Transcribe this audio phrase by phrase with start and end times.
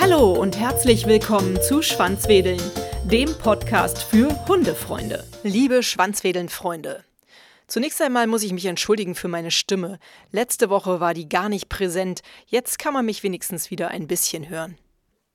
[0.00, 2.60] Hallo und herzlich willkommen zu Schwanzwedeln,
[3.04, 5.24] dem Podcast für Hundefreunde.
[5.42, 7.04] Liebe Schwanzwedeln-Freunde,
[7.70, 10.00] Zunächst einmal muss ich mich entschuldigen für meine Stimme.
[10.32, 12.22] Letzte Woche war die gar nicht präsent.
[12.46, 14.76] Jetzt kann man mich wenigstens wieder ein bisschen hören.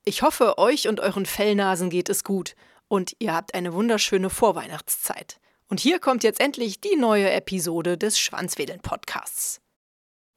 [0.04, 2.54] Ich hoffe, euch und euren Fellnasen geht es gut
[2.88, 5.40] und ihr habt eine wunderschöne Vorweihnachtszeit.
[5.68, 9.60] Und hier kommt jetzt endlich die neue Episode des Schwanzwedeln Podcasts.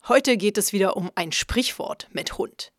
[0.07, 2.71] Heute geht es wieder um ein Sprichwort mit Hund.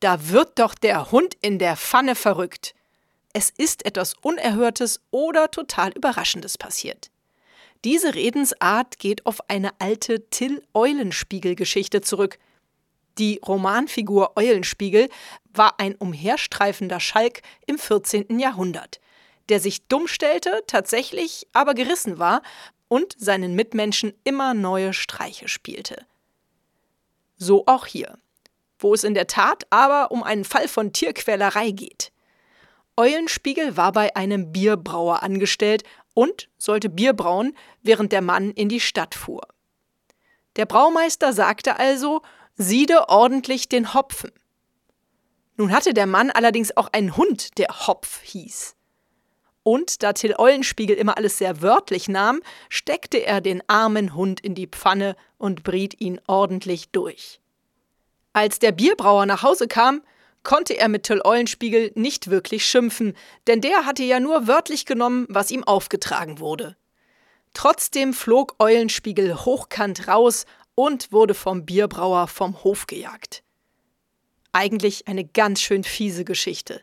[0.00, 2.74] Da wird doch der Hund in der Pfanne verrückt.
[3.32, 7.10] Es ist etwas Unerhörtes oder total Überraschendes passiert.
[7.84, 12.38] Diese Redensart geht auf eine alte Till-Eulenspiegel-Geschichte zurück.
[13.16, 15.08] Die Romanfigur Eulenspiegel
[15.54, 18.38] war ein umherstreifender Schalk im 14.
[18.38, 19.00] Jahrhundert
[19.52, 22.40] der sich dumm stellte, tatsächlich aber gerissen war
[22.88, 26.06] und seinen Mitmenschen immer neue Streiche spielte.
[27.36, 28.16] So auch hier,
[28.78, 32.12] wo es in der Tat aber um einen Fall von Tierquälerei geht.
[32.96, 35.82] Eulenspiegel war bei einem Bierbrauer angestellt
[36.14, 39.46] und sollte Bier brauen, während der Mann in die Stadt fuhr.
[40.56, 42.22] Der Braumeister sagte also,
[42.56, 44.32] siede ordentlich den Hopfen.
[45.58, 48.76] Nun hatte der Mann allerdings auch einen Hund, der Hopf hieß.
[49.62, 54.54] Und da Till Eulenspiegel immer alles sehr wörtlich nahm, steckte er den armen Hund in
[54.54, 57.40] die Pfanne und briet ihn ordentlich durch.
[58.32, 60.02] Als der Bierbrauer nach Hause kam,
[60.42, 63.14] konnte er mit Till Eulenspiegel nicht wirklich schimpfen,
[63.46, 66.76] denn der hatte ja nur wörtlich genommen, was ihm aufgetragen wurde.
[67.54, 73.42] Trotzdem flog Eulenspiegel hochkant raus und wurde vom Bierbrauer vom Hof gejagt.
[74.52, 76.82] Eigentlich eine ganz schön fiese Geschichte.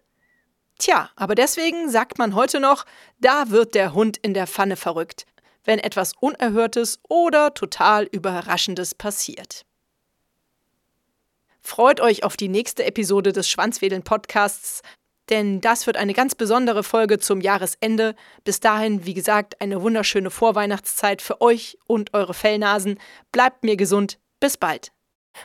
[0.80, 2.86] Tja, aber deswegen sagt man heute noch,
[3.20, 5.26] da wird der Hund in der Pfanne verrückt,
[5.66, 9.66] wenn etwas Unerhörtes oder total Überraschendes passiert.
[11.62, 14.82] Freut euch auf die nächste Episode des Schwanzwedeln Podcasts,
[15.30, 18.16] denn das wird eine ganz besondere Folge zum Jahresende.
[18.46, 22.98] Bis dahin, wie gesagt, eine wunderschöne Vorweihnachtszeit für euch und eure Fellnasen.
[23.34, 24.18] Bleibt mir gesund.
[24.40, 24.92] Bis bald.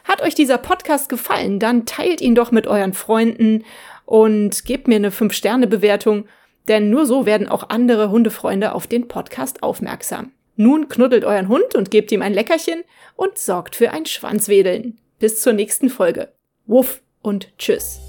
[0.05, 3.65] Hat euch dieser Podcast gefallen, dann teilt ihn doch mit euren Freunden
[4.05, 6.27] und gebt mir eine 5-Sterne-Bewertung,
[6.69, 10.33] denn nur so werden auch andere Hundefreunde auf den Podcast aufmerksam.
[10.57, 12.85] Nun knuddelt euren Hund und gebt ihm ein Leckerchen
[13.17, 14.99] und sorgt für ein Schwanzwedeln.
[15.19, 16.33] Bis zur nächsten Folge.
[16.67, 18.01] Wuff und tschüss.